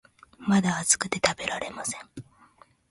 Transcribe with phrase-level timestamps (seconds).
[0.39, 2.01] まだ熱くて食べられません